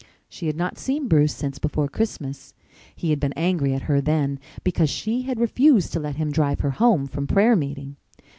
She 0.27 0.47
had 0.47 0.55
not 0.57 0.79
seen 0.79 1.07
Bruce 1.07 1.35
since 1.35 1.59
before 1.59 1.87
Christmas. 1.87 2.55
He 2.95 3.11
had 3.11 3.19
been 3.19 3.33
angry 3.33 3.75
at 3.75 3.83
her 3.83 4.01
then 4.01 4.39
because 4.63 4.89
she 4.89 5.21
had 5.21 5.39
refused 5.39 5.93
to 5.93 5.99
let 5.99 6.15
him 6.15 6.31
drive 6.31 6.61
her 6.61 6.71
home 6.71 7.05
from 7.05 7.27
prayer 7.27 7.55
meeting. 7.55 7.97